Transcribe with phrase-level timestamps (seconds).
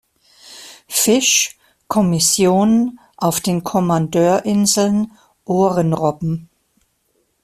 [0.87, 5.11] Fisch Kommission auf den Kommandeurinseln
[5.45, 6.49] Ohrenrobben.